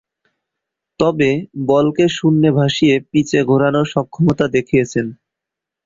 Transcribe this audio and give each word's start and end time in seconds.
তবে, 0.99 1.29
বলকে 1.67 2.03
শূন্যে 2.09 2.49
ভাসিয়ে 2.51 2.95
পিচে 3.11 3.39
ঘোরানোয় 3.43 3.87
সক্ষমতা 3.93 4.45
দেখিয়েছেন। 4.47 5.05